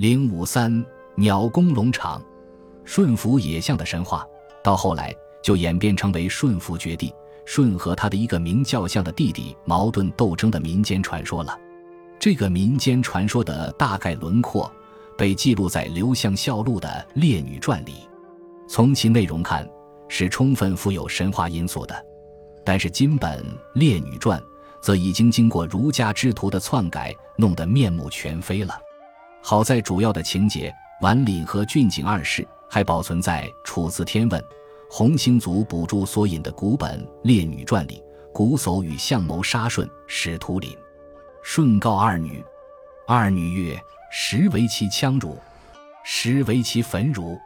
[0.00, 0.82] 零五三
[1.14, 2.24] 鸟公龙场，
[2.86, 4.26] 舜服野象的神话，
[4.64, 7.12] 到后来就演变成为舜服绝地，
[7.44, 11.54] 舜和他的一个名叫象的弟弟矛盾斗争的民间传说了。
[12.18, 14.72] 这个民间传说的大概轮廓
[15.18, 16.88] 被记录在刘向孝录的
[17.20, 18.08] 《列女传》里，
[18.66, 19.68] 从其内容看
[20.08, 21.94] 是充分富有神话因素的。
[22.64, 23.38] 但是今本
[23.74, 24.40] 《列女传》
[24.80, 28.80] 则已经经过儒家之徒的篡改，弄得面目全非了。
[29.42, 34.40] 好在主要的情节，完廪和俊景二世还保存在《楚辞天问》
[34.90, 38.02] 洪兴祖补注所引的古本《列女传》里。
[38.32, 40.78] 瞽叟与相谋杀舜，使图廪。
[41.42, 42.44] 舜告二女，
[43.04, 45.36] 二女曰：“实为其枪汝，
[46.04, 47.36] 实为其焚汝。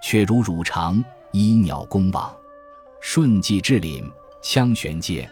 [0.00, 2.32] 却如汝长，依鸟公往。”
[3.02, 4.04] 舜既至廪，
[4.40, 5.28] 枪悬阶，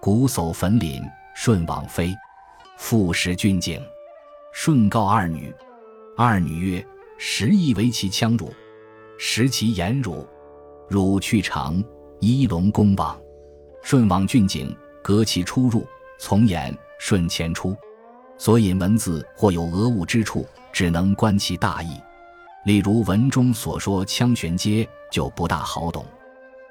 [0.00, 1.00] 瞽叟焚廪，
[1.36, 2.12] 舜往飞。
[2.76, 3.80] 复食俊景。
[4.52, 5.52] 舜告二女，
[6.14, 8.52] 二女曰：“时亦为其枪汝，
[9.18, 10.26] 食其言汝。
[10.88, 11.82] 汝去长，
[12.20, 13.18] 依龙公往。”
[13.82, 15.86] 舜往郡景，隔其出入，
[16.18, 16.76] 从言。
[17.00, 17.76] 舜前出，
[18.38, 22.00] 所引文字或有讹误之处，只能观其大意。
[22.64, 26.06] 例如文中所说“羌玄阶”，就不大好懂。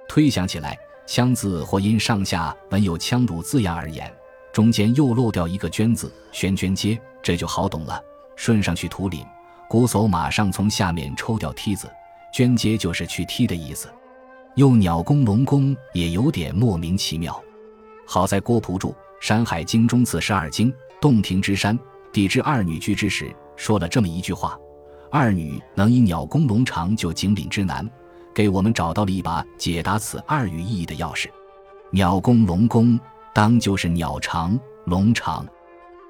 [0.08, 4.10] 推想起来，“羌”字或因上下文有“枪汝”字样而言，
[4.54, 6.98] 中间又漏掉一个“娟”字，“玄娟阶”。
[7.22, 8.02] 这就好懂了。
[8.36, 9.26] 顺上去图廪，
[9.70, 11.90] 瞽叟马上从下面抽掉梯子，
[12.34, 13.88] 捐阶就是去踢的意思。
[14.56, 17.40] 用鸟弓龙弓也有点莫名其妙。
[18.08, 18.90] 好在郭璞注
[19.22, 21.78] 《山海经》中次十二经洞庭之山
[22.12, 24.58] 地之二女居之时，说了这么一句话：
[25.10, 27.90] 二女能以鸟弓龙长救井岭之难，
[28.34, 31.28] 给我们找到了一把解答此二语意义的钥匙。
[31.92, 33.00] 鸟弓龙弓
[33.34, 35.46] 当就是鸟长龙长。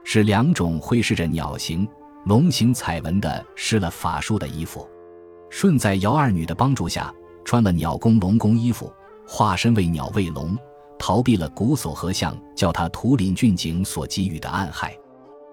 [0.03, 1.87] 是两种绘饰着鸟形、
[2.25, 4.87] 龙形彩纹的施了法术的衣服。
[5.49, 8.91] 舜在姚二女的帮助下，穿了鸟公龙宫衣服，
[9.27, 10.57] 化身为鸟为龙，
[10.97, 14.97] 逃避了瞽叟和相叫他图林俊景所给予的暗害。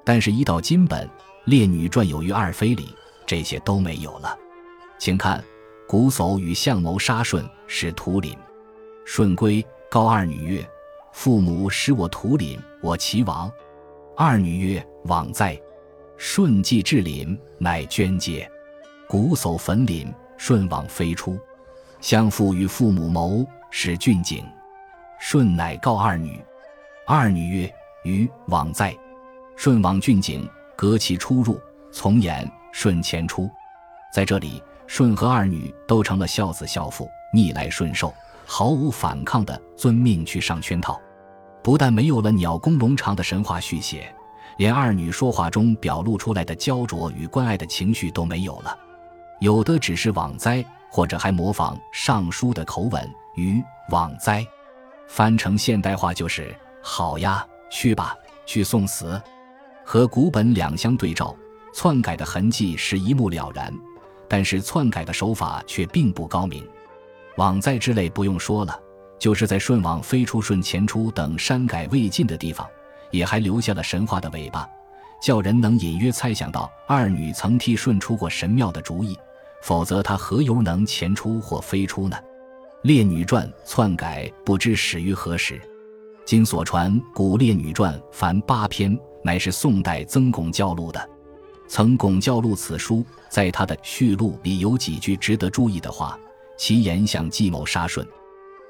[0.04, 1.06] 但是，一到今本
[1.44, 2.94] 《列女传》有余二妃里，
[3.26, 4.38] 这些都没有了。
[4.98, 5.44] 请看，
[5.88, 8.34] 瞽叟与相谋杀舜，使图林。
[9.04, 10.66] 舜归告二女曰
[11.12, 13.50] ：“父母使我图林，我其亡。”
[14.20, 15.56] 二女曰：“往哉！”
[16.18, 18.50] 舜既至廪，乃捐阶。
[19.06, 21.38] 鼓叟焚林，舜往飞出。
[22.00, 24.44] 相父与父母谋，使郡景。
[25.20, 26.40] 舜乃告二女。
[27.06, 28.92] 二女曰：“余往哉！”
[29.56, 31.60] 舜往俊景，隔其出入，
[31.92, 32.50] 从言。
[32.72, 33.48] 舜前出。
[34.12, 38.12] 在这里，舜和二女都成了孝子孝妇，逆来顺受，
[38.44, 41.00] 毫无反抗的遵命去上圈套。
[41.68, 44.10] 不但没有了鸟公龙长的神话续写，
[44.56, 48.74] 连二女说话中表露出来的焦灼与关爱的情绪都没有了，
[49.40, 54.42] 有的只是网灾，或者还模仿《尚书》的口吻与网灾，
[55.08, 59.20] 翻成现代化就是好呀，去吧，去送死。
[59.84, 61.36] 和古本两相对照，
[61.74, 63.70] 篡改的痕迹是一目了然，
[64.26, 66.66] 但是篡改的手法却并不高明。
[67.36, 68.80] 网灾之类不用说了。
[69.18, 72.66] 就是在舜往飞出、舜前出等删改未尽的地方，
[73.10, 74.68] 也还留下了神话的尾巴，
[75.20, 79.18] 叫人能隐约猜想到二女曾替舜出过神妙的主意，
[79.62, 82.16] 否则她何由能前出或飞出呢？
[82.82, 85.60] 《列女传》篡改不知始于何时，
[86.24, 91.10] 今所传《古列女传》凡八篇，乃是宋代曾巩教录的。
[91.66, 96.16] 曾巩教录此书，在他的序录里有几句值得注意的话，
[96.56, 98.06] 其言想计谋杀舜。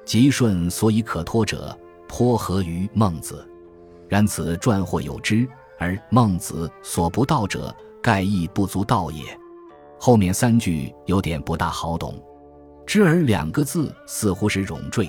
[0.05, 1.77] 吉顺所以可托者，
[2.07, 3.47] 颇合于孟子。
[4.07, 9.23] 然此传或有之，而孟子所不道者，盖亦不足道也。
[9.99, 12.19] 后面三句有点不大好懂。
[12.87, 15.07] 知而两个字似乎是冗赘，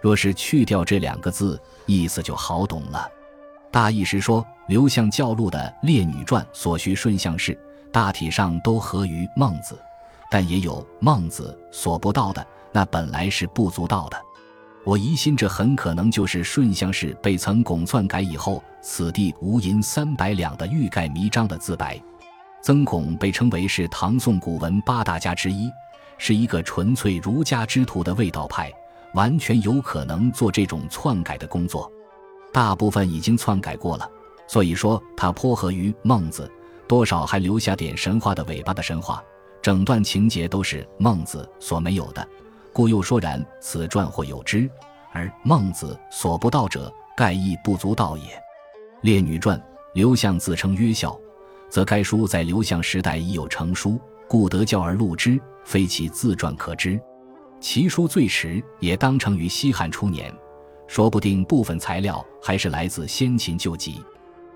[0.00, 3.08] 若是去掉这两个字，意思就好懂了。
[3.70, 7.56] 大意是说，刘向教录的《列女传》所需顺向事，
[7.92, 9.78] 大体上都合于孟子，
[10.28, 12.44] 但也有孟子所不道的。
[12.74, 14.20] 那本来是不足道的，
[14.82, 21.96] 我疑心这很可能就是顺相氏被曾巩篡改以后，此地无银三百两的欲盖弥彰的自白。
[22.60, 25.70] 曾巩被称为是唐宋古文八大家之一，
[26.18, 28.72] 是一个纯粹儒家之徒的味道派，
[29.12, 31.88] 完全有可能做这种篡改的工作。
[32.52, 34.10] 大部分已经篡改过了，
[34.48, 36.50] 所以说他颇合于孟子，
[36.88, 39.22] 多少还留下点神话的尾巴的神话，
[39.62, 42.28] 整段情节都是孟子所没有的。
[42.74, 44.68] 故又说：“然此传或有之，
[45.12, 48.24] 而孟子所不道者，盖亦不足道也。”
[49.00, 49.56] 《列女传》
[49.94, 51.16] 刘向自称曰孝，
[51.70, 57.00] 则该书在刘向时代已有成书，故得教而录之，非其自传可知。
[57.60, 60.34] 其书最迟也当成于西汉初年，
[60.88, 64.02] 说不定部分材料还是来自先秦旧籍。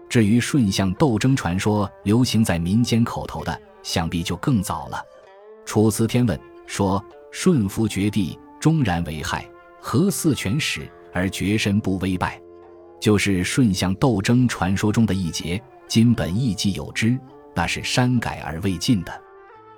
[0.09, 4.97] 至于舜相斗争传说流行在民间口头的，想必就更早了。
[5.65, 6.37] 《楚辞天问》
[6.67, 9.49] 说：“舜服绝地，终然为害，
[9.81, 12.41] 何四全始而绝身不危败？”
[13.01, 15.63] 就是舜相斗争传说中的一节。
[15.87, 17.19] 今本亦既有之，
[17.55, 19.23] 那是删改而未尽的。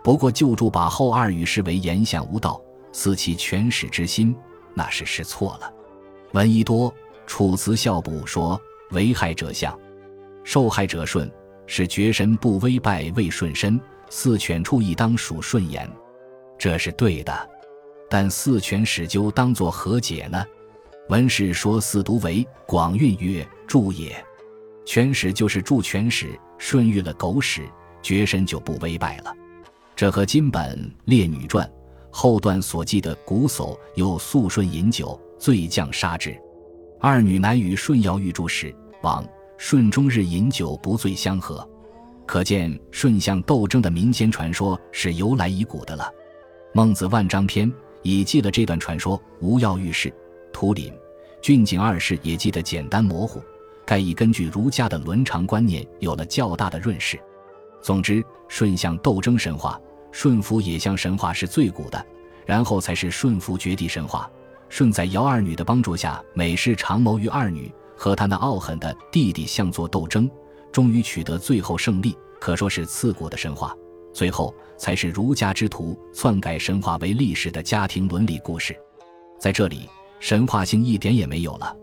[0.02, 2.61] 不过旧注把后二语视为言相无道，
[2.93, 4.35] 思其全始之心，
[4.75, 5.73] 那是是错了。
[6.32, 6.91] 闻一多
[7.26, 8.61] 《楚辞孝补》说
[8.91, 9.79] ：“为害者相。”
[10.43, 11.31] 受害者顺，
[11.67, 15.88] 是绝神不危败未顺身，四犬处亦当属顺言，
[16.61, 17.51] 这是对的。
[18.11, 20.45] 但四全始究当作何解呢？
[21.09, 24.23] 文士说四读为广韵曰助也，
[24.85, 27.67] 犬始就是助犬始，顺遇了狗屎，
[28.03, 29.35] 绝身就不危败了。
[29.97, 30.77] 这和金本
[31.07, 31.67] 《列女传》
[32.11, 36.39] 后段所记的瞽叟又肃顺饮酒，醉将杀之，
[37.01, 39.27] 二女难与舜尧玉柱时王。
[39.57, 41.69] 舜终日饮酒不醉相和，
[42.27, 46.11] 可见顺相斗争的民间传说是由来已古的了。
[46.72, 47.69] 孟子《万章篇》
[48.02, 50.12] 已记了这段传说，无药御史、
[50.52, 50.93] 图林、
[51.43, 53.43] 俊景二世也记得简单模糊，
[53.84, 57.19] 盖已根据儒家的伦常观念有了较大的润饰。
[57.82, 59.81] 总之，舜相斗争神话、
[60.12, 62.06] 舜服野象神话是最古的，
[62.46, 64.31] 然后才是舜服绝地神话。
[64.69, 67.70] 舜在尧二女的帮助下，每事长谋于二女。
[67.96, 70.31] 和他那傲狠的弟弟相作斗争，
[70.73, 73.76] 终于取得最后胜利，可说是刺骨的神话。
[74.12, 78.77] 最后才是儒家之徒篡改神话为历史的家庭伦理故事。
[79.39, 81.75] 在这里，神话性一点也没有了，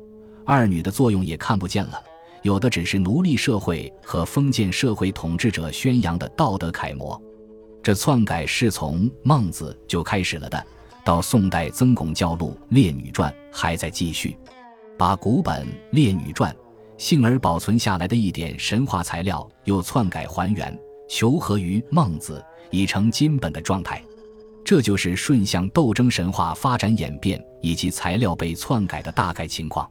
[0.45, 2.01] 二女的作用也看不见了，
[2.43, 7.19] 有的只是奴隶社会和封建社会统治者宣扬的道德楷模。
[7.81, 10.63] 这篡改是从孟子就开始了的，
[11.05, 14.37] 到宋代曾巩教录《列女传》还在继续。
[14.97, 16.51] 把古本《列女传》
[16.97, 24.03] 幸而保存下来的一点神话材料又篡改还原，求和于孟子，已成金本的状态。
[24.63, 29.89] 这就是顺向斗争神话发展演变以及材料被篡改的大概情况。